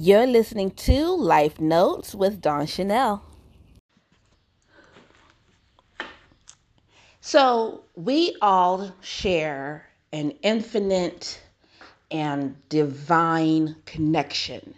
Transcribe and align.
You're 0.00 0.28
listening 0.28 0.70
to 0.86 1.06
Life 1.16 1.58
Notes 1.58 2.14
with 2.14 2.40
Dawn 2.40 2.66
Chanel. 2.66 3.24
So, 7.20 7.82
we 7.96 8.36
all 8.40 8.92
share 9.00 9.88
an 10.12 10.34
infinite 10.42 11.42
and 12.12 12.54
divine 12.68 13.74
connection. 13.86 14.76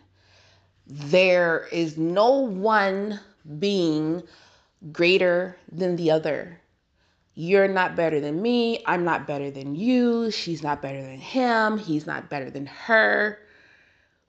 There 0.86 1.68
is 1.70 1.98
no 1.98 2.30
one 2.38 3.20
being 3.58 4.22
greater 4.90 5.54
than 5.70 5.96
the 5.96 6.12
other. 6.12 6.58
You're 7.34 7.68
not 7.68 7.94
better 7.94 8.20
than 8.20 8.40
me. 8.40 8.82
I'm 8.86 9.04
not 9.04 9.26
better 9.26 9.50
than 9.50 9.74
you. 9.74 10.30
She's 10.30 10.62
not 10.62 10.80
better 10.80 11.02
than 11.02 11.18
him. 11.18 11.76
He's 11.76 12.06
not 12.06 12.30
better 12.30 12.50
than 12.50 12.64
her. 12.64 13.38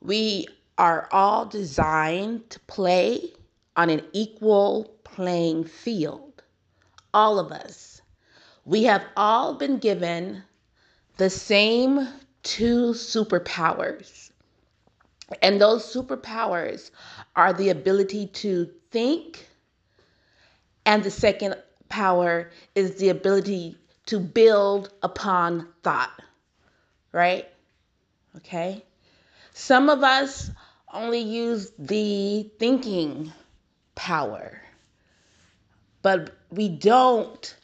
We 0.02 0.48
are 0.78 1.08
all 1.12 1.46
designed 1.46 2.50
to 2.50 2.60
play 2.62 3.34
on 3.76 3.90
an 3.90 4.02
equal 4.14 4.92
playing 5.04 5.66
field. 5.66 6.44
All 7.14 7.40
of 7.40 7.52
us. 7.52 8.02
We 8.66 8.84
have 8.84 9.04
all 9.18 9.56
been 9.56 9.78
given 9.78 10.44
the 11.18 11.30
same 11.30 12.08
two 12.44 12.92
superpowers. 12.92 14.32
And 15.42 15.62
those 15.62 15.84
superpowers 15.94 16.92
are 17.36 17.54
the 17.54 17.70
ability 17.70 18.28
to 18.28 18.70
think, 18.92 19.48
and 20.86 21.04
the 21.04 21.12
second 21.12 21.56
power 21.90 22.52
is 22.76 22.96
the 22.96 23.10
ability 23.10 23.78
to 24.08 24.20
build 24.20 24.92
upon 25.04 25.68
thought, 25.84 26.22
right? 27.12 27.48
Okay. 28.38 28.84
Some 29.54 29.90
of 29.90 30.04
us 30.04 30.50
only 30.94 31.20
use 31.20 31.72
the 31.78 32.50
thinking 32.58 33.32
power, 33.96 34.62
but 36.02 36.36
we 36.50 36.70
don't 36.70 37.56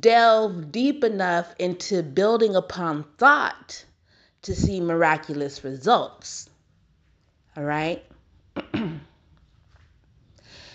delve 0.00 0.72
deep 0.72 1.04
enough 1.04 1.54
into 1.58 2.02
building 2.02 2.54
upon 2.54 3.04
thought 3.18 3.84
to 4.42 4.54
see 4.54 4.80
miraculous 4.80 5.64
results. 5.64 6.48
All 7.56 7.64
right. 7.64 8.04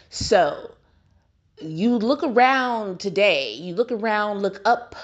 so, 0.09 0.75
you 1.59 1.97
look 1.97 2.23
around 2.23 2.99
today, 2.99 3.53
you 3.53 3.75
look 3.75 3.91
around, 3.91 4.41
look 4.41 4.61
up 4.65 4.95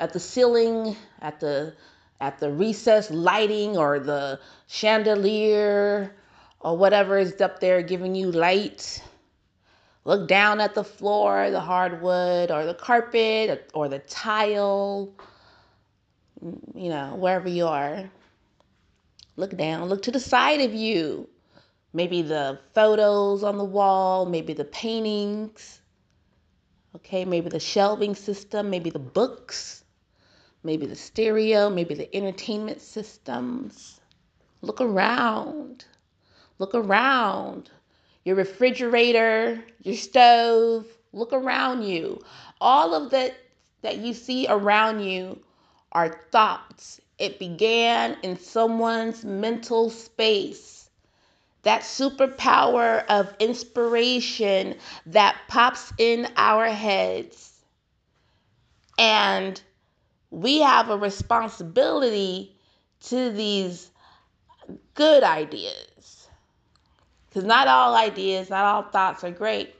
at 0.00 0.12
the 0.12 0.20
ceiling, 0.20 0.96
at 1.20 1.40
the 1.40 1.74
at 2.20 2.38
the 2.38 2.50
recess 2.50 3.10
lighting 3.10 3.76
or 3.76 3.98
the 3.98 4.40
chandelier 4.66 6.14
or 6.60 6.76
whatever 6.76 7.18
is 7.18 7.40
up 7.40 7.60
there 7.60 7.82
giving 7.82 8.14
you 8.14 8.30
light. 8.30 9.02
Look 10.04 10.28
down 10.28 10.60
at 10.60 10.74
the 10.74 10.84
floor, 10.84 11.50
the 11.50 11.60
hardwood 11.60 12.50
or 12.50 12.64
the 12.64 12.74
carpet 12.74 13.70
or 13.74 13.88
the 13.88 13.98
tile, 14.00 15.12
you 16.74 16.88
know, 16.88 17.16
wherever 17.16 17.48
you 17.48 17.66
are. 17.66 18.08
Look 19.36 19.56
down, 19.56 19.88
look 19.88 20.02
to 20.02 20.10
the 20.10 20.20
side 20.20 20.60
of 20.60 20.72
you 20.72 21.28
maybe 21.96 22.20
the 22.20 22.58
photos 22.74 23.42
on 23.42 23.56
the 23.56 23.64
wall, 23.64 24.26
maybe 24.26 24.52
the 24.52 24.66
paintings, 24.66 25.80
okay, 26.94 27.24
maybe 27.24 27.48
the 27.48 27.58
shelving 27.58 28.14
system, 28.14 28.68
maybe 28.68 28.90
the 28.90 28.98
books, 28.98 29.82
maybe 30.66 30.84
the 30.84 30.96
stereo, 30.96 31.70
maybe 31.70 31.94
the 31.94 32.14
entertainment 32.14 32.82
systems. 32.82 34.00
Look 34.60 34.80
around. 34.80 35.84
Look 36.58 36.74
around. 36.74 37.70
Your 38.24 38.34
refrigerator, 38.34 39.62
your 39.82 39.94
stove, 39.94 40.86
look 41.12 41.32
around 41.32 41.84
you. 41.84 42.20
All 42.60 42.94
of 42.94 43.10
that 43.10 43.36
that 43.82 43.98
you 43.98 44.12
see 44.12 44.46
around 44.48 45.00
you 45.00 45.38
are 45.92 46.20
thoughts. 46.32 47.00
It 47.18 47.38
began 47.38 48.16
in 48.22 48.36
someone's 48.36 49.24
mental 49.24 49.88
space 49.88 50.90
that 51.62 51.82
superpower 51.82 53.04
of 53.06 53.34
inspiration 53.40 54.76
that 55.06 55.36
pops 55.48 55.92
in 55.98 56.28
our 56.36 56.66
heads. 56.66 57.52
And 58.98 59.60
we 60.30 60.60
have 60.60 60.90
a 60.90 60.96
responsibility 60.96 62.56
to 63.00 63.30
these 63.30 63.90
good 64.94 65.22
ideas. 65.22 66.28
Because 67.28 67.44
not 67.44 67.68
all 67.68 67.94
ideas, 67.94 68.50
not 68.50 68.64
all 68.64 68.90
thoughts 68.90 69.22
are 69.24 69.30
great. 69.30 69.74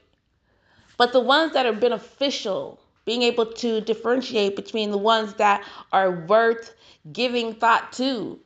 But 0.97 1.13
the 1.13 1.19
ones 1.19 1.53
that 1.53 1.65
are 1.65 1.73
beneficial, 1.73 2.79
being 3.05 3.21
able 3.23 3.45
to 3.45 3.81
differentiate 3.81 4.55
between 4.55 4.91
the 4.91 4.97
ones 4.97 5.33
that 5.35 5.63
are 5.91 6.11
worth 6.11 6.75
giving 7.11 7.53
thought 7.53 7.93
to 7.93 8.39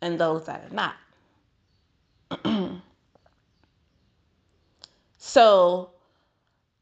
and 0.00 0.18
those 0.18 0.46
that 0.46 0.64
are 0.64 0.74
not. 0.74 0.96
so, 5.18 5.90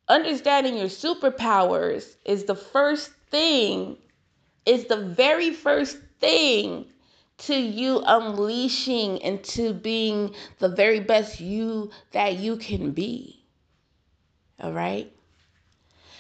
understanding 0.09 0.77
your 0.77 0.87
superpowers 0.87 2.17
is 2.25 2.45
the 2.45 2.55
first 2.55 3.11
thing, 3.31 3.97
is 4.69 4.85
the 4.85 4.97
very 4.97 5.53
first 5.53 5.99
thing 6.21 6.87
to 7.39 7.55
you 7.55 8.03
unleashing 8.05 9.19
into 9.19 9.73
being 9.73 10.35
the 10.59 10.69
very 10.69 11.01
best 11.01 11.41
you 11.41 11.91
that 12.13 12.37
you 12.37 12.57
can 12.57 12.91
be. 12.91 13.45
All 14.61 14.73
right? 14.73 15.13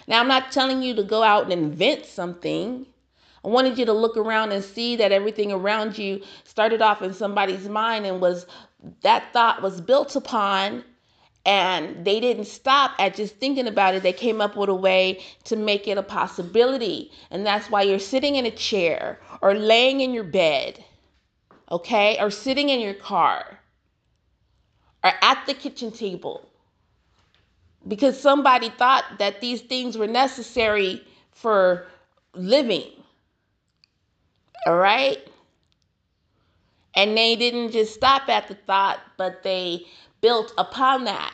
Now, 0.06 0.20
I'm 0.20 0.28
not 0.28 0.52
telling 0.52 0.82
you 0.82 0.94
to 0.94 1.02
go 1.02 1.22
out 1.22 1.44
and 1.44 1.52
invent 1.52 2.06
something. 2.06 2.86
I 3.44 3.48
wanted 3.48 3.76
you 3.76 3.84
to 3.84 3.92
look 3.92 4.16
around 4.16 4.52
and 4.52 4.64
see 4.64 4.96
that 4.96 5.12
everything 5.12 5.52
around 5.52 5.98
you 5.98 6.22
started 6.44 6.80
off 6.80 7.02
in 7.02 7.12
somebody's 7.12 7.68
mind 7.68 8.06
and 8.06 8.20
was 8.20 8.46
that 9.02 9.32
thought 9.32 9.60
was 9.60 9.80
built 9.80 10.16
upon 10.16 10.84
and 11.48 12.04
they 12.04 12.20
didn't 12.20 12.44
stop 12.44 12.92
at 12.98 13.14
just 13.14 13.36
thinking 13.36 13.66
about 13.66 13.94
it. 13.94 14.02
They 14.02 14.12
came 14.12 14.42
up 14.42 14.54
with 14.54 14.68
a 14.68 14.74
way 14.74 15.24
to 15.44 15.56
make 15.56 15.88
it 15.88 15.96
a 15.96 16.02
possibility. 16.02 17.10
And 17.30 17.46
that's 17.46 17.70
why 17.70 17.80
you're 17.80 17.98
sitting 17.98 18.34
in 18.34 18.44
a 18.44 18.50
chair 18.50 19.18
or 19.40 19.54
laying 19.54 20.02
in 20.02 20.12
your 20.12 20.24
bed, 20.24 20.84
okay, 21.72 22.18
or 22.20 22.30
sitting 22.30 22.68
in 22.68 22.80
your 22.80 22.92
car 22.92 23.60
or 25.02 25.10
at 25.22 25.46
the 25.46 25.54
kitchen 25.54 25.90
table 25.90 26.46
because 27.86 28.20
somebody 28.20 28.68
thought 28.68 29.04
that 29.18 29.40
these 29.40 29.62
things 29.62 29.96
were 29.96 30.06
necessary 30.06 31.02
for 31.30 31.86
living. 32.34 32.90
All 34.66 34.76
right? 34.76 35.26
And 36.94 37.16
they 37.16 37.36
didn't 37.36 37.72
just 37.72 37.94
stop 37.94 38.28
at 38.28 38.48
the 38.48 38.54
thought, 38.54 39.00
but 39.16 39.42
they 39.42 39.86
built 40.20 40.52
upon 40.58 41.04
that. 41.04 41.32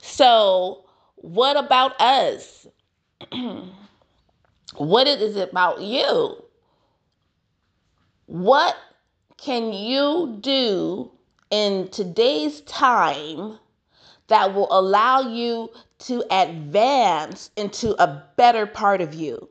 So, 0.00 0.84
what 1.16 1.56
about 1.56 2.00
us? 2.00 2.66
what 4.76 5.06
is 5.06 5.36
it 5.36 5.50
about 5.50 5.80
you? 5.80 6.42
What 8.26 8.76
can 9.36 9.72
you 9.72 10.38
do 10.40 11.10
in 11.50 11.88
today's 11.88 12.60
time 12.62 13.58
that 14.26 14.54
will 14.54 14.68
allow 14.70 15.20
you 15.20 15.70
to 16.00 16.22
advance 16.30 17.50
into 17.56 18.00
a 18.02 18.22
better 18.36 18.66
part 18.66 19.00
of 19.00 19.14
you? 19.14 19.48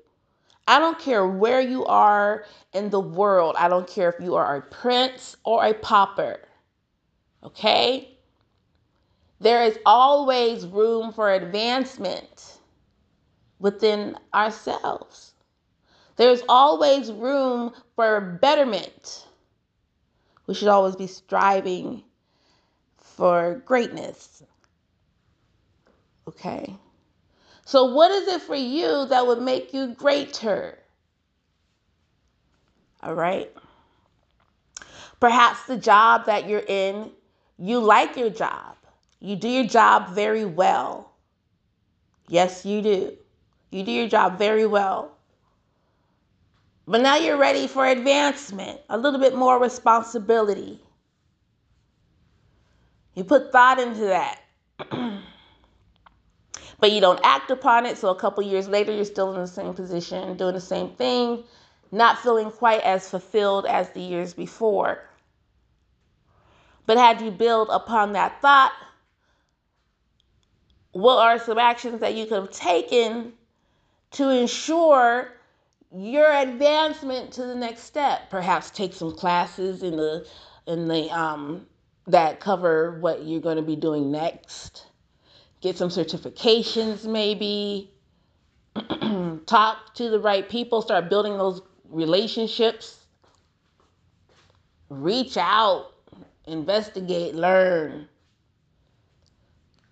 I 0.67 0.79
don't 0.79 0.99
care 0.99 1.25
where 1.25 1.61
you 1.61 1.85
are 1.85 2.45
in 2.73 2.89
the 2.89 2.99
world. 2.99 3.55
I 3.57 3.69
don't 3.69 3.87
care 3.87 4.09
if 4.09 4.23
you 4.23 4.35
are 4.35 4.57
a 4.57 4.61
prince 4.61 5.37
or 5.45 5.65
a 5.65 5.73
pauper. 5.73 6.41
Okay? 7.43 8.16
There 9.39 9.63
is 9.63 9.77
always 9.85 10.65
room 10.65 11.13
for 11.13 11.31
advancement 11.31 12.57
within 13.59 14.17
ourselves. 14.33 15.33
There's 16.15 16.41
always 16.49 17.11
room 17.11 17.73
for 17.95 18.19
betterment. 18.41 19.27
We 20.47 20.55
should 20.55 20.67
always 20.69 20.95
be 20.95 21.07
striving 21.07 22.03
for 22.97 23.61
greatness. 23.65 24.41
Okay? 26.27 26.75
So, 27.65 27.93
what 27.93 28.11
is 28.11 28.27
it 28.27 28.41
for 28.41 28.55
you 28.55 29.05
that 29.07 29.27
would 29.27 29.41
make 29.41 29.73
you 29.73 29.93
greater? 29.93 30.79
All 33.03 33.13
right. 33.13 33.51
Perhaps 35.19 35.65
the 35.65 35.77
job 35.77 36.25
that 36.25 36.47
you're 36.47 36.63
in, 36.67 37.11
you 37.57 37.79
like 37.79 38.17
your 38.17 38.29
job. 38.29 38.75
You 39.19 39.35
do 39.35 39.47
your 39.47 39.65
job 39.65 40.09
very 40.09 40.45
well. 40.45 41.11
Yes, 42.27 42.65
you 42.65 42.81
do. 42.81 43.17
You 43.71 43.83
do 43.83 43.91
your 43.91 44.07
job 44.07 44.37
very 44.37 44.65
well. 44.65 45.11
But 46.87 47.01
now 47.01 47.17
you're 47.17 47.37
ready 47.37 47.67
for 47.67 47.85
advancement, 47.85 48.79
a 48.89 48.97
little 48.97 49.19
bit 49.19 49.35
more 49.35 49.59
responsibility. 49.59 50.79
You 53.13 53.23
put 53.23 53.51
thought 53.51 53.79
into 53.79 54.05
that. 54.05 54.39
but 56.79 56.91
you 56.91 57.01
don't 57.01 57.19
act 57.23 57.51
upon 57.51 57.85
it. 57.85 57.97
So 57.97 58.09
a 58.09 58.15
couple 58.15 58.43
years 58.43 58.67
later, 58.67 58.93
you're 58.93 59.05
still 59.05 59.33
in 59.33 59.41
the 59.41 59.47
same 59.47 59.73
position, 59.73 60.37
doing 60.37 60.53
the 60.53 60.61
same 60.61 60.91
thing, 60.91 61.43
not 61.91 62.19
feeling 62.19 62.51
quite 62.51 62.81
as 62.81 63.09
fulfilled 63.09 63.65
as 63.65 63.89
the 63.89 64.01
years 64.01 64.33
before. 64.33 64.99
But 66.85 66.97
had 66.97 67.19
you 67.21 67.31
build 67.31 67.69
upon 67.69 68.13
that 68.13 68.41
thought, 68.41 68.71
what 70.91 71.17
are 71.17 71.39
some 71.39 71.57
actions 71.57 71.99
that 72.01 72.15
you 72.15 72.25
could 72.25 72.41
have 72.41 72.51
taken 72.51 73.33
to 74.11 74.29
ensure 74.29 75.29
your 75.95 76.31
advancement 76.33 77.31
to 77.33 77.45
the 77.45 77.55
next 77.55 77.83
step? 77.83 78.29
Perhaps 78.29 78.71
take 78.71 78.93
some 78.93 79.11
classes 79.15 79.83
in 79.83 79.97
the 79.97 80.27
in 80.65 80.87
the 80.87 81.09
um, 81.11 81.65
that 82.07 82.39
cover 82.39 82.99
what 82.99 83.25
you're 83.25 83.41
going 83.41 83.57
to 83.57 83.63
be 83.63 83.75
doing 83.75 84.11
next. 84.11 84.87
Get 85.61 85.77
some 85.77 85.89
certifications, 85.89 87.05
maybe. 87.05 87.91
Talk 89.45 89.95
to 89.95 90.09
the 90.09 90.19
right 90.19 90.47
people. 90.47 90.81
Start 90.81 91.09
building 91.09 91.37
those 91.37 91.61
relationships. 91.89 93.05
Reach 94.89 95.35
out 95.37 95.93
investigate, 96.47 97.35
learn, 97.35 98.07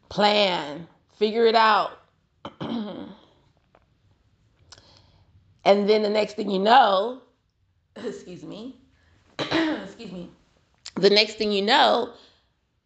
plan, 0.09 0.87
figure 1.17 1.45
it 1.45 1.55
out. 1.55 1.99
and 2.61 3.09
then 5.65 6.01
the 6.01 6.09
next 6.09 6.35
thing 6.35 6.49
you 6.49 6.59
know, 6.59 7.21
excuse 7.95 8.43
me, 8.43 8.75
excuse 9.39 10.11
me, 10.11 10.29
the 10.95 11.09
next 11.09 11.35
thing 11.35 11.51
you 11.51 11.61
know, 11.61 12.13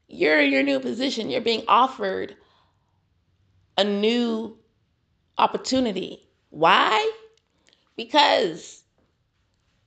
you're 0.07 0.39
in 0.39 0.51
your 0.51 0.63
new 0.63 0.80
position. 0.80 1.30
You're 1.30 1.42
being 1.42 1.63
offered 1.68 2.36
a 3.77 3.83
new 3.83 4.57
opportunity. 5.38 6.27
Why? 6.50 7.12
Because 7.95 8.83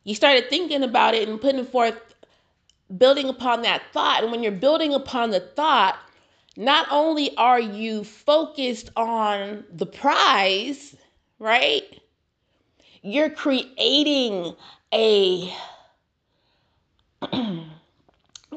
you 0.05 0.15
started 0.15 0.49
thinking 0.49 0.83
about 0.83 1.15
it 1.15 1.29
and 1.29 1.41
putting 1.41 1.65
forth 1.65 1.99
building 2.97 3.29
upon 3.29 3.63
that 3.63 3.83
thought. 3.93 4.23
And 4.23 4.31
when 4.31 4.43
you're 4.43 4.53
building 4.53 4.95
upon 4.95 5.31
the 5.31 5.41
thought, 5.41 5.99
not 6.57 6.87
only 6.91 7.37
are 7.37 7.61
you 7.61 8.05
focused 8.05 8.91
on 8.97 9.65
the 9.73 9.87
prize, 9.87 10.95
right? 11.39 11.85
You're 13.03 13.31
creating 13.31 14.55
a 14.93 15.53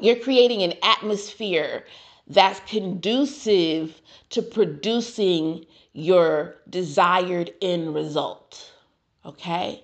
you're 0.00 0.16
creating 0.16 0.62
an 0.62 0.74
atmosphere 0.82 1.84
that's 2.28 2.60
conducive 2.60 4.00
to 4.30 4.42
producing 4.42 5.64
your 5.92 6.56
desired 6.68 7.52
end 7.62 7.94
result. 7.94 8.72
Okay? 9.24 9.82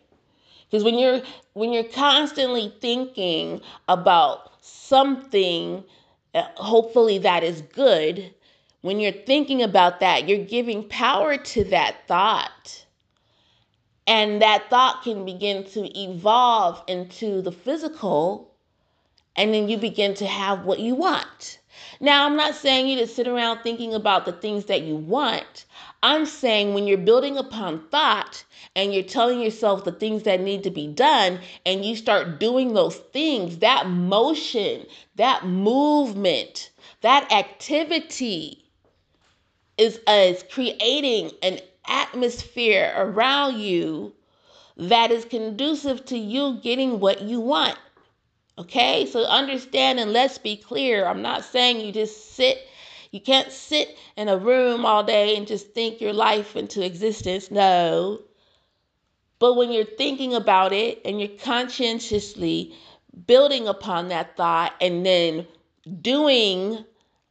Because 0.70 0.85
when 0.85 0.99
you're 0.99 1.23
when 1.55 1.73
you're 1.73 1.85
constantly 1.85 2.75
thinking 2.81 3.61
about 3.88 4.53
something, 4.62 5.85
Uh, 6.34 6.43
hopefully 6.56 7.19
that 7.19 7.43
is 7.43 7.62
good, 7.62 8.32
when 8.81 8.99
you're 8.99 9.12
thinking 9.12 9.62
about 9.62 10.00
that, 10.00 10.29
you're 10.29 10.44
giving 10.44 10.88
power 10.88 11.37
to 11.37 11.64
that 11.64 11.96
thought. 12.08 12.84
And 14.06 14.43
that 14.43 14.69
thought 14.69 15.02
can 15.02 15.25
begin 15.25 15.64
to 15.70 15.99
evolve 15.99 16.82
into 16.88 17.43
the 17.43 17.52
physical, 17.52 18.52
and 19.37 19.55
then 19.55 19.69
you 19.69 19.76
begin 19.79 20.14
to 20.14 20.26
have 20.26 20.64
what 20.64 20.81
you 20.81 20.94
want. 20.94 21.61
Now, 22.00 22.26
I'm 22.26 22.37
not 22.37 22.55
saying 22.55 22.88
you 22.88 22.99
to 22.99 23.06
sit 23.06 23.29
around 23.29 23.61
thinking 23.62 23.94
about 23.94 24.26
the 24.26 24.32
things 24.32 24.64
that 24.67 24.82
you 24.82 24.96
want. 24.96 25.67
I'm 26.03 26.27
saying 26.27 26.75
when 26.75 26.87
you're 26.87 26.99
building 26.99 27.37
upon 27.37 27.87
thought 27.89 28.45
and 28.75 28.93
you're 28.93 29.05
telling 29.05 29.41
yourself 29.41 29.85
the 29.85 29.93
things 29.93 30.25
that 30.25 30.41
need 30.41 30.65
to 30.65 30.71
be 30.71 30.89
done 30.89 31.39
and 31.65 31.85
you 31.85 31.95
start 31.95 32.41
doing 32.41 32.75
those 32.75 32.97
things, 32.97 33.59
that 33.59 33.89
motion, 33.89 34.85
that 35.17 35.47
movement, 35.47 36.71
that 37.03 37.31
activity 37.33 38.65
is, 39.79 40.01
is 40.09 40.45
creating 40.51 41.31
an 41.43 41.61
atmosphere 41.87 42.93
around 42.97 43.61
you 43.61 44.13
that 44.77 45.11
is 45.11 45.25
conducive 45.25 46.05
to 46.07 46.19
you 46.19 46.59
getting 46.63 46.99
what 46.99 47.23
you 47.23 47.41
want. 47.41 47.79
Okay, 48.59 49.07
so 49.07 49.25
understand 49.25 49.99
and 49.99 50.13
let's 50.13 50.39
be 50.39 50.57
clear. 50.57 51.07
I'm 51.07 51.23
not 51.23 51.45
saying 51.45 51.81
you 51.81 51.93
just 51.93 52.35
sit, 52.35 52.59
you 53.12 53.20
can't 53.20 53.53
sit 53.53 53.97
in 54.17 54.29
a 54.29 54.37
room 54.37 54.85
all 54.85 55.05
day 55.05 55.37
and 55.37 55.47
just 55.47 55.73
think 55.75 56.00
your 56.00 56.12
life 56.12 56.56
into 56.56 56.85
existence. 56.85 57.50
No. 57.50 58.23
But 59.38 59.55
when 59.55 59.70
you're 59.70 59.85
thinking 59.85 60.35
about 60.35 60.73
it 60.73 61.00
and 61.05 61.20
you're 61.20 61.38
conscientiously 61.38 62.75
building 63.26 63.69
upon 63.69 64.09
that 64.09 64.37
thought 64.37 64.73
and 64.81 65.05
then 65.06 65.47
doing 66.00 66.85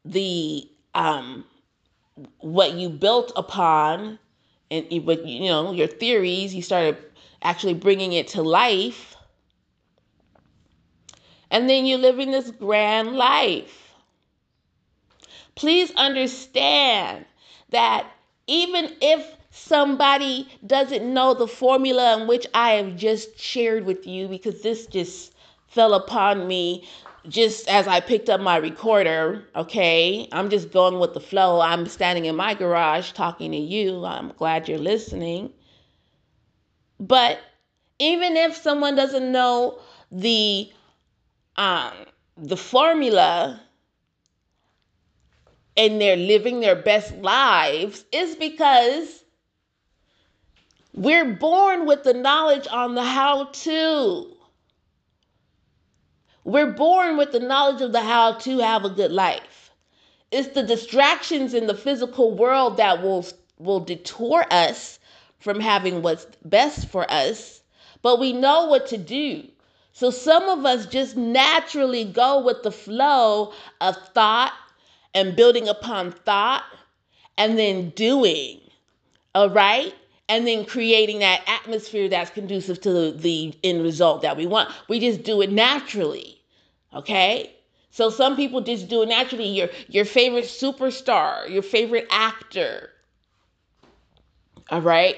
the 0.05 0.69
um 0.93 1.45
what 2.39 2.73
you 2.73 2.89
built 2.89 3.31
upon 3.35 4.19
and 4.69 4.85
but 5.05 5.25
you 5.25 5.49
know 5.49 5.71
your 5.71 5.87
theories 5.87 6.53
you 6.53 6.61
started 6.61 6.97
actually 7.41 7.73
bringing 7.73 8.13
it 8.13 8.27
to 8.27 8.41
life 8.41 9.15
and 11.51 11.69
then 11.69 11.85
you're 11.85 11.99
living 11.99 12.31
this 12.31 12.49
grand 12.49 13.13
life. 13.15 13.90
Please 15.55 15.91
understand 15.95 17.25
that 17.69 18.07
even 18.47 18.95
if 19.01 19.35
somebody 19.51 20.47
doesn't 20.65 21.13
know 21.13 21.33
the 21.33 21.47
formula 21.47 22.19
in 22.19 22.27
which 22.27 22.47
I 22.53 22.71
have 22.71 22.95
just 22.95 23.39
shared 23.39 23.85
with 23.85 24.07
you, 24.07 24.27
because 24.27 24.61
this 24.61 24.85
just 24.87 25.33
fell 25.67 25.93
upon 25.93 26.47
me 26.47 26.87
just 27.27 27.67
as 27.67 27.87
I 27.87 27.99
picked 27.99 28.29
up 28.29 28.41
my 28.41 28.57
recorder, 28.57 29.45
okay? 29.55 30.27
I'm 30.31 30.49
just 30.49 30.71
going 30.71 30.99
with 30.99 31.13
the 31.13 31.19
flow. 31.19 31.61
I'm 31.61 31.85
standing 31.85 32.25
in 32.25 32.35
my 32.35 32.53
garage 32.53 33.11
talking 33.11 33.51
to 33.51 33.57
you. 33.57 34.05
I'm 34.05 34.31
glad 34.37 34.67
you're 34.67 34.79
listening. 34.79 35.51
But 36.99 37.39
even 37.99 38.35
if 38.37 38.55
someone 38.55 38.95
doesn't 38.95 39.31
know 39.31 39.79
the 40.11 40.71
um, 41.57 41.93
the 42.37 42.57
formula 42.57 43.61
and 45.77 46.01
they're 46.01 46.17
living 46.17 46.59
their 46.59 46.75
best 46.75 47.15
lives 47.17 48.03
is 48.11 48.35
because 48.35 49.23
we're 50.93 51.33
born 51.33 51.85
with 51.85 52.03
the 52.03 52.13
knowledge 52.13 52.67
on 52.69 52.95
the 52.95 53.03
how 53.03 53.45
to. 53.45 54.27
We're 56.43 56.73
born 56.73 57.17
with 57.17 57.31
the 57.31 57.39
knowledge 57.39 57.81
of 57.81 57.91
the 57.91 58.01
how 58.01 58.33
to 58.33 58.59
have 58.59 58.83
a 58.83 58.89
good 58.89 59.11
life. 59.11 59.71
It's 60.31 60.49
the 60.49 60.63
distractions 60.63 61.53
in 61.53 61.67
the 61.67 61.75
physical 61.75 62.35
world 62.35 62.77
that 62.77 63.01
will 63.01 63.25
will 63.59 63.79
detour 63.79 64.45
us 64.49 64.97
from 65.39 65.59
having 65.59 66.01
what's 66.01 66.25
best 66.43 66.87
for 66.89 67.09
us, 67.11 67.61
but 68.01 68.19
we 68.19 68.33
know 68.33 68.65
what 68.65 68.87
to 68.87 68.97
do. 68.97 69.47
So 69.93 70.09
some 70.09 70.49
of 70.49 70.65
us 70.65 70.85
just 70.87 71.15
naturally 71.15 72.05
go 72.05 72.41
with 72.41 72.63
the 72.63 72.71
flow 72.71 73.53
of 73.79 73.95
thought 74.13 74.53
and 75.13 75.35
building 75.35 75.67
upon 75.67 76.11
thought 76.11 76.63
and 77.37 77.57
then 77.57 77.89
doing. 77.91 78.59
All 79.35 79.49
right? 79.49 79.93
And 80.29 80.47
then 80.47 80.65
creating 80.65 81.19
that 81.19 81.43
atmosphere 81.47 82.07
that's 82.07 82.29
conducive 82.29 82.79
to 82.81 82.93
the, 82.93 83.11
the 83.17 83.53
end 83.63 83.83
result 83.83 84.21
that 84.21 84.37
we 84.37 84.47
want. 84.47 84.69
We 84.87 84.99
just 84.99 85.23
do 85.23 85.41
it 85.41 85.51
naturally. 85.51 86.41
Okay? 86.93 87.53
So 87.91 88.09
some 88.09 88.37
people 88.37 88.61
just 88.61 88.87
do 88.87 89.01
it 89.03 89.09
naturally. 89.09 89.47
Your 89.47 89.69
your 89.89 90.05
favorite 90.05 90.45
superstar, 90.45 91.49
your 91.49 91.61
favorite 91.61 92.07
actor. 92.09 92.89
All 94.69 94.81
right? 94.81 95.17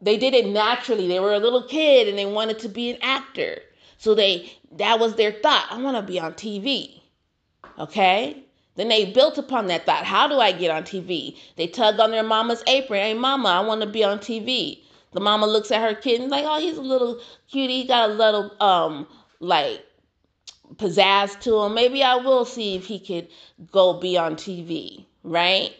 They 0.00 0.16
did 0.16 0.34
it 0.34 0.46
naturally. 0.46 1.08
They 1.08 1.18
were 1.18 1.34
a 1.34 1.38
little 1.38 1.64
kid 1.64 2.06
and 2.08 2.16
they 2.16 2.26
wanted 2.26 2.60
to 2.60 2.68
be 2.68 2.90
an 2.90 2.98
actor. 3.02 3.58
So 3.98 4.14
they 4.14 4.52
that 4.72 5.00
was 5.00 5.16
their 5.16 5.32
thought. 5.32 5.66
I 5.70 5.80
want 5.82 5.96
to 5.96 6.02
be 6.02 6.20
on 6.20 6.34
TV. 6.34 7.00
Okay? 7.78 8.44
Then 8.76 8.88
they 8.88 9.12
built 9.12 9.38
upon 9.38 9.66
that 9.66 9.86
thought. 9.86 10.04
How 10.04 10.26
do 10.26 10.40
I 10.40 10.52
get 10.52 10.70
on 10.70 10.82
TV? 10.82 11.36
They 11.56 11.66
tug 11.66 12.00
on 12.00 12.10
their 12.10 12.22
mama's 12.22 12.62
apron. 12.66 13.00
Hey 13.00 13.14
mama, 13.14 13.48
I 13.48 13.60
want 13.60 13.82
to 13.82 13.86
be 13.86 14.02
on 14.02 14.18
TV. 14.18 14.80
The 15.12 15.20
mama 15.20 15.46
looks 15.46 15.70
at 15.70 15.80
her 15.80 15.94
kid 15.94 16.20
and 16.20 16.30
like, 16.30 16.44
oh, 16.44 16.58
he's 16.58 16.76
a 16.76 16.82
little 16.82 17.20
cutie. 17.48 17.82
He 17.82 17.86
got 17.86 18.10
a 18.10 18.12
little 18.12 18.50
um 18.60 19.06
like 19.40 19.84
pizzazz 20.76 21.38
to 21.40 21.60
him. 21.62 21.74
Maybe 21.74 22.02
I 22.02 22.16
will 22.16 22.44
see 22.44 22.74
if 22.74 22.86
he 22.86 22.98
could 22.98 23.28
go 23.70 23.94
be 24.00 24.18
on 24.18 24.34
TV, 24.34 25.04
right? 25.22 25.72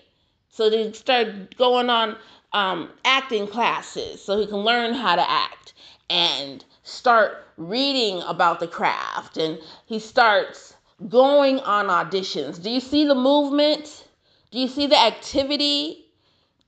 So 0.50 0.70
they 0.70 0.92
start 0.92 1.56
going 1.56 1.90
on 1.90 2.16
um, 2.52 2.90
acting 3.04 3.48
classes 3.48 4.22
so 4.22 4.38
he 4.38 4.46
can 4.46 4.58
learn 4.58 4.94
how 4.94 5.16
to 5.16 5.30
act 5.30 5.74
and 6.08 6.64
start 6.84 7.48
reading 7.56 8.22
about 8.22 8.60
the 8.60 8.68
craft 8.68 9.36
and 9.36 9.58
he 9.86 9.98
starts 9.98 10.74
going 11.08 11.60
on 11.60 11.86
auditions. 11.86 12.62
Do 12.62 12.70
you 12.70 12.80
see 12.80 13.06
the 13.06 13.14
movement? 13.14 14.04
Do 14.50 14.58
you 14.58 14.68
see 14.68 14.86
the 14.86 14.98
activity? 14.98 16.06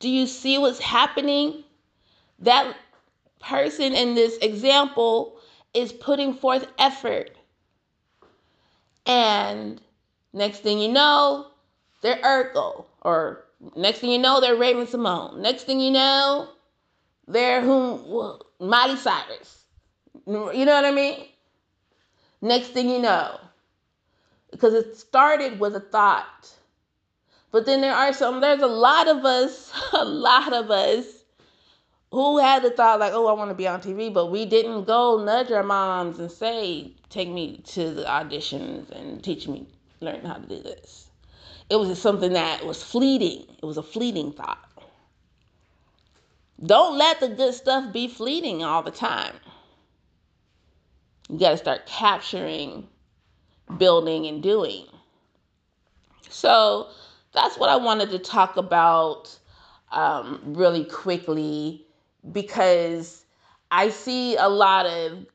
Do 0.00 0.08
you 0.08 0.26
see 0.26 0.58
what's 0.58 0.80
happening? 0.80 1.64
That 2.40 2.76
person 3.40 3.94
in 3.94 4.14
this 4.14 4.36
example 4.38 5.38
is 5.72 5.92
putting 5.92 6.34
forth 6.34 6.66
effort. 6.78 7.30
And 9.06 9.80
next 10.32 10.60
thing 10.60 10.80
you 10.80 10.88
know, 10.88 11.46
they're 12.02 12.20
Urkel. 12.22 12.86
Or 13.02 13.44
next 13.76 14.00
thing 14.00 14.10
you 14.10 14.18
know, 14.18 14.40
they're 14.40 14.56
Raven-Symoné. 14.56 15.38
Next 15.38 15.62
thing 15.62 15.80
you 15.80 15.92
know, 15.92 16.48
they're 17.28 17.60
whom 17.60 18.38
Miley 18.58 18.96
Cyrus. 18.96 19.64
You 20.26 20.64
know 20.64 20.74
what 20.74 20.84
I 20.84 20.90
mean? 20.90 21.26
Next 22.42 22.68
thing 22.68 22.90
you 22.90 22.98
know, 22.98 23.38
because 24.50 24.74
it 24.74 24.96
started 24.96 25.60
with 25.60 25.74
a 25.76 25.80
thought. 25.80 26.50
But 27.52 27.66
then 27.66 27.80
there 27.80 27.94
are 27.94 28.12
some, 28.12 28.40
there's 28.40 28.62
a 28.62 28.66
lot 28.66 29.08
of 29.08 29.24
us, 29.24 29.72
a 29.92 30.04
lot 30.04 30.52
of 30.52 30.70
us 30.70 31.04
who 32.10 32.38
had 32.38 32.62
the 32.62 32.70
thought 32.70 33.00
like, 33.00 33.12
oh, 33.12 33.26
I 33.26 33.32
want 33.32 33.50
to 33.50 33.54
be 33.54 33.66
on 33.66 33.80
TV, 33.80 34.12
but 34.12 34.30
we 34.30 34.46
didn't 34.46 34.84
go 34.84 35.22
nudge 35.24 35.50
our 35.50 35.62
moms 35.62 36.18
and 36.18 36.30
say, 36.30 36.92
take 37.10 37.28
me 37.28 37.62
to 37.66 37.92
the 37.92 38.04
auditions 38.04 38.90
and 38.90 39.22
teach 39.22 39.48
me, 39.48 39.66
learn 40.00 40.24
how 40.24 40.34
to 40.34 40.46
do 40.46 40.62
this. 40.62 41.08
It 41.68 41.76
was 41.76 42.00
something 42.00 42.32
that 42.34 42.64
was 42.64 42.82
fleeting. 42.82 43.44
It 43.60 43.64
was 43.64 43.76
a 43.76 43.82
fleeting 43.82 44.32
thought. 44.32 44.58
Don't 46.64 46.96
let 46.96 47.20
the 47.20 47.28
good 47.28 47.52
stuff 47.52 47.92
be 47.92 48.08
fleeting 48.08 48.62
all 48.62 48.82
the 48.82 48.90
time. 48.90 49.34
You 51.28 51.38
got 51.38 51.50
to 51.50 51.56
start 51.56 51.86
capturing, 51.86 52.88
building, 53.78 54.26
and 54.26 54.42
doing. 54.42 54.86
So 56.28 56.88
that's 57.32 57.58
what 57.58 57.68
I 57.68 57.76
wanted 57.76 58.10
to 58.10 58.18
talk 58.18 58.56
about 58.56 59.36
um, 59.92 60.40
really 60.44 60.84
quickly 60.84 61.86
because 62.32 63.24
I 63.70 63.90
see 63.90 64.36
a 64.36 64.48
lot 64.48 64.86
of, 64.86 65.26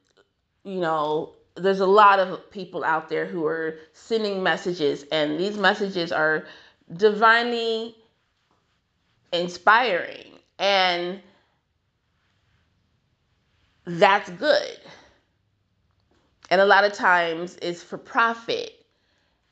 you 0.63 0.79
know, 0.79 1.33
there's 1.55 1.79
a 1.79 1.85
lot 1.85 2.19
of 2.19 2.49
people 2.51 2.83
out 2.83 3.09
there 3.09 3.25
who 3.25 3.45
are 3.45 3.77
sending 3.93 4.41
messages, 4.41 5.05
and 5.11 5.39
these 5.39 5.57
messages 5.57 6.11
are 6.11 6.45
divinely 6.95 7.95
inspiring. 9.33 10.39
And 10.59 11.21
that's 13.85 14.29
good. 14.31 14.79
And 16.51 16.59
a 16.59 16.65
lot 16.65 16.83
of 16.83 16.91
times 16.91 17.57
it's 17.61 17.81
for 17.81 17.97
profit. 17.97 18.85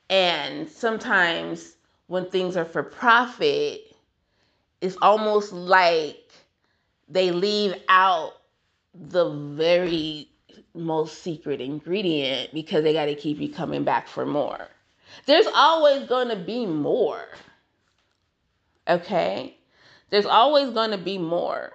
And 0.09 0.69
sometimes 0.69 1.77
when 2.07 2.29
things 2.29 2.57
are 2.57 2.65
for 2.65 2.83
profit, 2.83 3.95
it's 4.81 4.97
almost 5.01 5.53
like 5.53 6.29
they 7.07 7.31
leave 7.31 7.73
out 7.87 8.33
the 8.93 9.29
very 9.29 10.27
most 10.73 11.23
secret 11.23 11.61
ingredient 11.61 12.53
because 12.53 12.83
they 12.83 12.91
got 12.91 13.05
to 13.05 13.15
keep 13.15 13.39
you 13.39 13.49
coming 13.49 13.85
back 13.85 14.07
for 14.07 14.25
more. 14.25 14.67
There's 15.25 15.47
always 15.47 16.07
going 16.07 16.27
to 16.27 16.35
be 16.35 16.65
more. 16.65 17.25
Okay? 18.89 19.55
There's 20.09 20.25
always 20.25 20.71
going 20.71 20.91
to 20.91 20.97
be 20.97 21.17
more. 21.17 21.71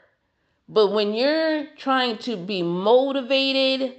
But 0.68 0.92
when 0.92 1.14
you're 1.14 1.66
trying 1.76 2.18
to 2.18 2.36
be 2.36 2.62
motivated, 2.62 3.94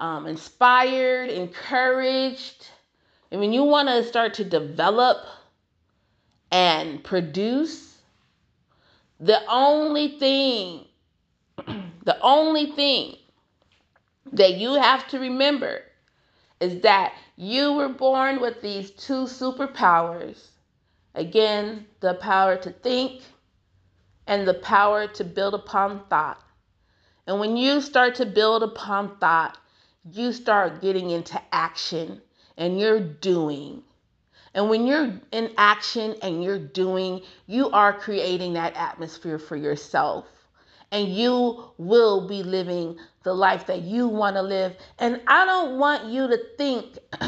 um, 0.00 0.26
inspired, 0.26 1.30
encouraged, 1.30 2.68
and 3.30 3.40
when 3.40 3.52
you 3.52 3.64
want 3.64 3.88
to 3.88 4.04
start 4.04 4.34
to 4.34 4.44
develop 4.44 5.18
and 6.52 7.02
produce, 7.02 7.98
the 9.18 9.40
only 9.48 10.18
thing, 10.20 10.84
the 12.04 12.16
only 12.20 12.70
thing 12.72 13.16
that 14.32 14.54
you 14.54 14.74
have 14.74 15.08
to 15.08 15.18
remember 15.18 15.82
is 16.60 16.80
that 16.82 17.12
you 17.36 17.72
were 17.72 17.88
born 17.88 18.40
with 18.40 18.62
these 18.62 18.92
two 18.92 19.24
superpowers. 19.24 20.50
Again, 21.14 21.86
the 22.00 22.14
power 22.14 22.56
to 22.58 22.70
think 22.70 23.22
and 24.28 24.46
the 24.46 24.54
power 24.54 25.08
to 25.08 25.24
build 25.24 25.54
upon 25.54 26.04
thought. 26.06 26.40
And 27.26 27.40
when 27.40 27.56
you 27.56 27.80
start 27.80 28.14
to 28.16 28.26
build 28.26 28.62
upon 28.62 29.16
thought, 29.18 29.58
you 30.10 30.32
start 30.32 30.80
getting 30.80 31.10
into 31.10 31.40
action 31.52 32.20
and 32.56 32.78
you're 32.78 33.00
doing. 33.00 33.82
And 34.54 34.68
when 34.68 34.86
you're 34.86 35.12
in 35.32 35.50
action 35.56 36.14
and 36.22 36.44
you're 36.44 36.58
doing, 36.58 37.22
you 37.46 37.70
are 37.70 37.92
creating 37.92 38.52
that 38.54 38.76
atmosphere 38.76 39.38
for 39.38 39.56
yourself. 39.56 40.26
And 40.92 41.08
you 41.08 41.64
will 41.76 42.28
be 42.28 42.42
living 42.42 42.98
the 43.24 43.34
life 43.34 43.66
that 43.66 43.82
you 43.82 44.06
want 44.06 44.36
to 44.36 44.42
live. 44.42 44.76
And 44.98 45.20
I 45.26 45.44
don't 45.44 45.78
want 45.78 46.04
you 46.06 46.28
to 46.28 46.38
think 46.56 46.98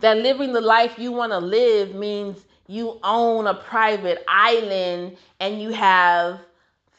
that 0.00 0.18
living 0.18 0.52
the 0.52 0.60
life 0.60 0.98
you 0.98 1.12
want 1.12 1.32
to 1.32 1.38
live 1.38 1.94
means 1.94 2.44
you 2.66 2.98
own 3.02 3.46
a 3.46 3.54
private 3.54 4.22
island 4.28 5.16
and 5.40 5.62
you 5.62 5.70
have 5.70 6.40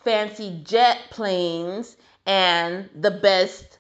fancy 0.03 0.61
jet 0.63 0.99
planes 1.11 1.95
and 2.25 2.89
the 2.95 3.11
best 3.11 3.72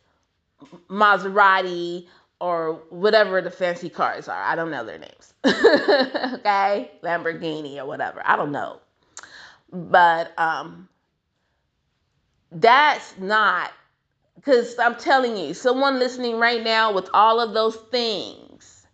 Maserati 0.89 2.07
or 2.39 2.73
whatever 2.89 3.41
the 3.41 3.51
fancy 3.51 3.89
cars 3.89 4.27
are. 4.27 4.43
I 4.43 4.55
don't 4.55 4.71
know 4.71 4.85
their 4.85 4.99
names. 4.99 5.33
okay? 5.45 6.91
Lamborghini 7.01 7.77
or 7.77 7.85
whatever. 7.85 8.21
I 8.25 8.35
don't 8.35 8.51
know. 8.51 8.79
But 9.71 10.37
um 10.37 10.89
that's 12.51 13.17
not 13.17 13.71
because 14.35 14.77
I'm 14.77 14.95
telling 14.95 15.37
you, 15.37 15.53
someone 15.53 15.99
listening 15.99 16.37
right 16.37 16.61
now 16.61 16.91
with 16.91 17.09
all 17.13 17.39
of 17.39 17.53
those 17.53 17.75
things, 17.75 18.85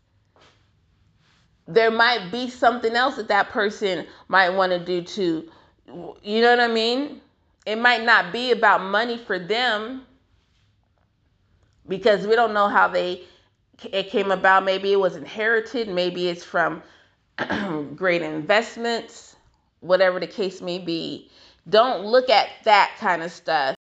there 1.67 1.89
might 1.89 2.31
be 2.31 2.49
something 2.49 2.93
else 2.93 3.15
that 3.15 3.29
that 3.29 3.49
person 3.49 4.05
might 4.27 4.49
want 4.49 4.71
to 4.73 4.79
do 4.79 5.01
too. 5.01 5.49
You 6.21 6.41
know 6.41 6.51
what 6.51 6.59
I 6.59 6.67
mean? 6.67 7.21
It 7.65 7.77
might 7.77 8.03
not 8.03 8.31
be 8.31 8.51
about 8.51 8.83
money 8.83 9.17
for 9.17 9.39
them 9.39 10.05
because 11.89 12.25
we 12.25 12.35
don't 12.35 12.53
know 12.53 12.69
how 12.69 12.87
they 12.87 13.23
it 13.91 14.09
came 14.09 14.31
about. 14.31 14.63
Maybe 14.63 14.93
it 14.93 14.99
was 14.99 15.15
inherited. 15.15 15.89
Maybe 15.89 16.29
it's 16.29 16.43
from 16.43 16.83
great 17.95 18.21
investments, 18.21 19.35
whatever 19.81 20.19
the 20.19 20.27
case 20.27 20.61
may 20.61 20.79
be. 20.79 21.29
Don't 21.67 22.05
look 22.05 22.29
at 22.29 22.49
that 22.65 22.95
kind 22.99 23.23
of 23.23 23.31
stuff. 23.31 23.75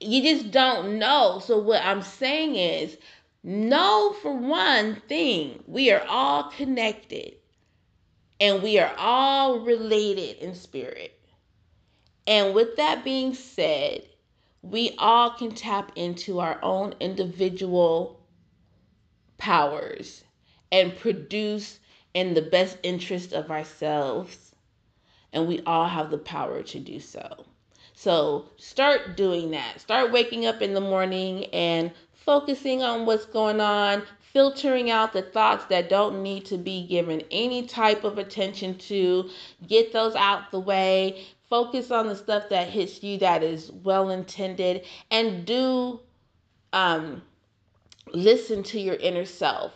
You 0.00 0.22
just 0.22 0.50
don't 0.50 0.98
know. 0.98 1.40
So, 1.44 1.58
what 1.58 1.82
I'm 1.84 2.02
saying 2.02 2.56
is, 2.56 2.96
know 3.42 4.14
for 4.22 4.34
one 4.34 4.96
thing, 5.08 5.62
we 5.66 5.90
are 5.90 6.04
all 6.08 6.44
connected 6.50 7.34
and 8.40 8.62
we 8.62 8.78
are 8.78 8.92
all 8.96 9.60
related 9.60 10.38
in 10.38 10.54
spirit. 10.54 11.18
And 12.26 12.54
with 12.54 12.76
that 12.76 13.04
being 13.04 13.34
said, 13.34 14.02
we 14.62 14.94
all 14.98 15.30
can 15.30 15.54
tap 15.54 15.92
into 15.96 16.40
our 16.40 16.58
own 16.62 16.94
individual 17.00 18.20
powers 19.38 20.22
and 20.70 20.96
produce 20.96 21.78
in 22.14 22.34
the 22.34 22.42
best 22.42 22.78
interest 22.82 23.32
of 23.32 23.50
ourselves. 23.50 24.54
And 25.32 25.46
we 25.46 25.60
all 25.64 25.86
have 25.86 26.10
the 26.10 26.18
power 26.18 26.62
to 26.62 26.78
do 26.78 27.00
so. 27.00 27.44
So 27.94 28.50
start 28.56 29.16
doing 29.16 29.50
that. 29.52 29.80
Start 29.80 30.12
waking 30.12 30.46
up 30.46 30.62
in 30.62 30.74
the 30.74 30.80
morning 30.80 31.46
and 31.46 31.92
focusing 32.12 32.82
on 32.82 33.06
what's 33.06 33.26
going 33.26 33.60
on, 33.60 34.02
filtering 34.32 34.90
out 34.90 35.12
the 35.12 35.22
thoughts 35.22 35.64
that 35.66 35.88
don't 35.88 36.22
need 36.22 36.44
to 36.46 36.58
be 36.58 36.86
given 36.86 37.22
any 37.30 37.66
type 37.66 38.04
of 38.04 38.18
attention 38.18 38.76
to. 38.78 39.30
Get 39.66 39.92
those 39.92 40.14
out 40.14 40.50
the 40.50 40.60
way. 40.60 41.26
Focus 41.50 41.90
on 41.90 42.06
the 42.06 42.16
stuff 42.16 42.48
that 42.48 42.68
hits 42.68 43.02
you 43.02 43.18
that 43.18 43.42
is 43.42 43.70
well 43.72 44.10
intended 44.10 44.86
and 45.10 45.44
do 45.44 46.00
um 46.72 47.20
listen 48.12 48.62
to 48.62 48.80
your 48.80 48.94
inner 48.94 49.24
self, 49.24 49.72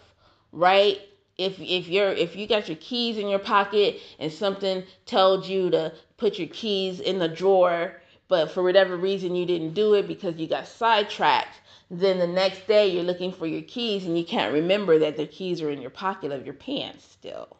right? 0.52 1.00
If 1.36 1.60
if 1.60 1.88
you're 1.88 2.12
if 2.12 2.36
you 2.36 2.46
got 2.46 2.68
your 2.68 2.76
keys 2.76 3.18
in 3.18 3.28
your 3.28 3.40
pocket 3.40 4.00
and 4.20 4.32
something 4.32 4.84
told 5.04 5.46
you 5.46 5.70
to 5.70 5.92
put 6.16 6.38
your 6.38 6.48
keys 6.48 7.00
in 7.00 7.18
the 7.18 7.28
drawer, 7.28 8.00
but 8.28 8.52
for 8.52 8.62
whatever 8.62 8.96
reason 8.96 9.34
you 9.34 9.44
didn't 9.44 9.74
do 9.74 9.94
it 9.94 10.06
because 10.06 10.36
you 10.36 10.46
got 10.46 10.68
sidetracked, 10.68 11.60
then 11.90 12.18
the 12.18 12.26
next 12.26 12.68
day 12.68 12.86
you're 12.88 13.02
looking 13.02 13.32
for 13.32 13.46
your 13.46 13.62
keys 13.62 14.06
and 14.06 14.16
you 14.16 14.24
can't 14.24 14.54
remember 14.54 14.98
that 15.00 15.16
the 15.16 15.26
keys 15.26 15.60
are 15.60 15.70
in 15.70 15.80
your 15.80 15.90
pocket 15.90 16.30
of 16.30 16.44
your 16.44 16.54
pants 16.54 17.04
still. 17.04 17.56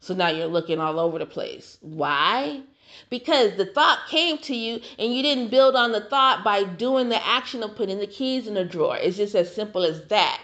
So 0.00 0.14
now 0.14 0.28
you're 0.28 0.48
looking 0.48 0.80
all 0.80 0.98
over 0.98 1.20
the 1.20 1.26
place. 1.26 1.78
Why? 1.80 2.62
Because 3.10 3.56
the 3.56 3.66
thought 3.66 4.06
came 4.08 4.38
to 4.38 4.54
you 4.54 4.80
and 4.98 5.14
you 5.14 5.22
didn't 5.22 5.48
build 5.48 5.76
on 5.76 5.92
the 5.92 6.00
thought 6.00 6.42
by 6.42 6.64
doing 6.64 7.08
the 7.08 7.26
action 7.26 7.62
of 7.62 7.76
putting 7.76 7.98
the 7.98 8.06
keys 8.06 8.46
in 8.46 8.54
the 8.54 8.64
drawer. 8.64 8.96
It's 8.96 9.16
just 9.16 9.34
as 9.34 9.54
simple 9.54 9.84
as 9.84 10.06
that. 10.06 10.40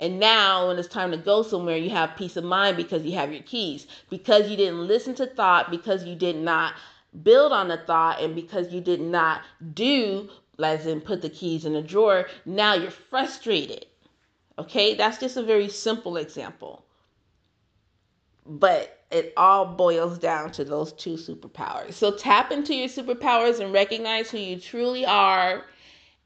And 0.00 0.18
now, 0.18 0.68
when 0.68 0.78
it's 0.78 0.88
time 0.88 1.10
to 1.10 1.18
go 1.18 1.42
somewhere, 1.42 1.76
you 1.76 1.90
have 1.90 2.16
peace 2.16 2.36
of 2.36 2.44
mind 2.44 2.78
because 2.78 3.04
you 3.04 3.12
have 3.12 3.32
your 3.32 3.42
keys. 3.42 3.86
Because 4.08 4.48
you 4.48 4.56
didn't 4.56 4.86
listen 4.86 5.14
to 5.16 5.26
thought, 5.26 5.70
because 5.70 6.04
you 6.04 6.14
did 6.14 6.36
not 6.36 6.74
build 7.22 7.52
on 7.52 7.68
the 7.68 7.76
thought, 7.76 8.20
and 8.20 8.34
because 8.34 8.72
you 8.72 8.80
did 8.80 9.00
not 9.00 9.42
do, 9.74 10.30
as 10.58 10.86
in 10.86 11.02
put 11.02 11.20
the 11.20 11.28
keys 11.28 11.66
in 11.66 11.74
the 11.74 11.82
drawer, 11.82 12.26
now 12.46 12.72
you're 12.74 12.90
frustrated. 12.90 13.84
Okay, 14.58 14.94
that's 14.94 15.18
just 15.18 15.36
a 15.36 15.42
very 15.42 15.68
simple 15.68 16.16
example. 16.16 16.82
But 18.46 18.98
it 19.10 19.32
all 19.36 19.66
boils 19.66 20.18
down 20.18 20.52
to 20.52 20.64
those 20.64 20.92
two 20.92 21.14
superpowers. 21.14 21.94
So 21.94 22.12
tap 22.12 22.52
into 22.52 22.74
your 22.74 22.88
superpowers 22.88 23.60
and 23.60 23.72
recognize 23.72 24.30
who 24.30 24.38
you 24.38 24.58
truly 24.58 25.04
are 25.04 25.64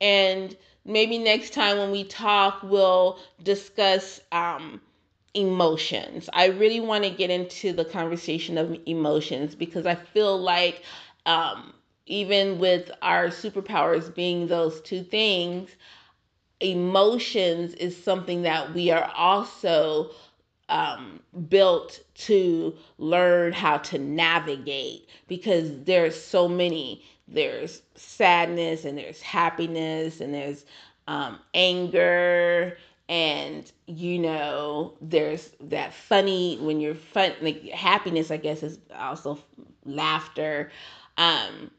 and 0.01 0.57
maybe 0.85 1.19
next 1.19 1.53
time 1.53 1.79
when 1.79 1.91
we 1.91 2.05
talk, 2.05 2.63
we'll 2.63 3.19
discuss 3.43 4.21
um, 4.33 4.81
emotions. 5.35 6.29
I 6.33 6.47
really 6.49 6.81
want 6.81 7.05
to 7.05 7.11
get 7.11 7.31
into 7.31 7.73
the 7.73 7.85
conversation 7.85 8.59
of 8.59 8.77
emotions 8.87 9.55
because 9.55 9.87
I 9.87 9.95
feel 9.95 10.39
like 10.39 10.83
um, 11.27 11.75
even 12.07 12.59
with 12.59 12.91
our 13.03 13.29
superpowers 13.29 14.15
being 14.15 14.47
those 14.47 14.81
two 14.83 15.03
things, 15.03 15.71
emotions 16.61 17.75
is 17.75 18.03
something 18.03 18.43
that 18.43 18.75
we 18.75 18.91
are 18.91 19.11
also 19.17 20.11
um, 20.69 21.21
built 21.49 22.01
to 22.15 22.75
learn 22.99 23.53
how 23.53 23.79
to 23.79 23.99
navigate 23.99 25.09
because 25.29 25.71
there's 25.85 26.21
so 26.21 26.49
many. 26.49 27.05
There's 27.29 27.83
sadness 27.95 28.85
and 28.85 28.99
there's 28.99 29.21
happiness 29.23 30.21
and 30.21 30.35
there's 30.35 30.65
um, 31.07 31.39
anger 31.55 32.77
and 33.09 33.71
you 33.87 34.19
know 34.19 34.95
there's 35.01 35.51
that 35.61 35.93
funny 35.93 36.57
when 36.61 36.81
you're 36.81 36.95
fun 36.95 37.33
like 37.43 37.63
happiness 37.69 38.31
i 38.31 38.37
guess 38.39 38.63
is 38.63 38.79
also 38.97 39.39
laughter 39.85 40.71
um 41.19 41.71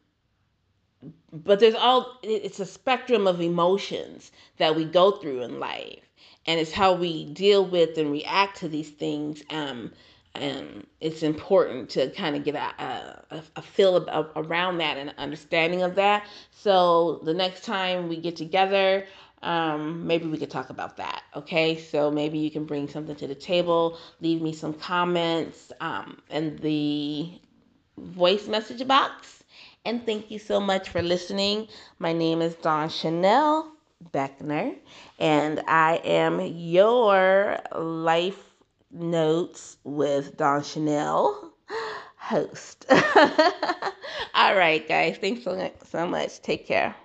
but 1.32 1.60
there's 1.60 1.76
all 1.76 2.18
it's 2.24 2.60
a 2.60 2.66
spectrum 2.66 3.28
of 3.28 3.42
emotions 3.42 4.32
that 4.58 4.76
we 4.76 4.86
go 4.86 5.12
through 5.12 5.42
in 5.42 5.60
life 5.60 6.05
and 6.46 6.60
it's 6.60 6.72
how 6.72 6.94
we 6.94 7.26
deal 7.26 7.66
with 7.66 7.98
and 7.98 8.12
react 8.12 8.58
to 8.58 8.68
these 8.68 8.90
things 8.90 9.44
um 9.50 9.92
and 10.36 10.86
it's 11.00 11.24
important 11.24 11.90
to 11.92 12.10
kind 12.12 12.36
of 12.36 12.44
get 12.44 12.56
a, 12.56 13.24
a, 13.32 13.44
a 13.56 13.62
feel 13.62 13.96
of, 13.96 14.30
around 14.36 14.78
that 14.80 14.98
and 14.98 15.14
understanding 15.18 15.82
of 15.82 15.96
that. 15.96 16.28
So 16.52 17.22
the 17.24 17.34
next 17.34 17.64
time 17.64 18.10
we 18.10 18.18
get 18.18 18.36
together, 18.36 19.06
um, 19.44 20.06
maybe 20.06 20.28
we 20.28 20.38
could 20.38 20.52
talk 20.52 20.70
about 20.70 20.98
that. 20.98 21.24
Okay, 21.36 21.78
so 21.78 22.12
maybe 22.12 22.38
you 22.38 22.52
can 22.52 22.66
bring 22.66 22.88
something 22.88 23.16
to 23.16 23.28
the 23.28 23.36
table, 23.36 23.98
leave 24.22 24.42
me 24.42 24.54
some 24.54 24.74
comments 24.74 25.72
um, 25.80 26.22
in 26.30 26.58
the 26.58 27.40
voice 27.98 28.48
message 28.48 28.86
box. 28.88 29.44
And 29.86 30.06
thank 30.06 30.32
you 30.32 30.40
so 30.40 30.60
much 30.60 30.90
for 30.90 31.02
listening. 31.02 31.68
My 32.00 32.12
name 32.12 32.42
is 32.42 32.56
Dawn 32.56 32.90
Chanel 32.90 33.75
Beckner, 34.12 34.76
and 35.20 35.62
I 35.68 35.98
am 36.04 36.40
your 36.42 37.60
life 37.76 38.42
notes 38.92 39.78
with 39.84 40.38
Dawn 40.38 40.64
Chanel, 40.64 41.54
host. 42.18 42.86
All 42.90 44.56
right, 44.56 44.88
guys. 44.88 45.18
Thanks 45.18 45.44
so, 45.44 45.72
so 45.86 46.08
much. 46.08 46.42
Take 46.42 46.68
care. 46.68 46.96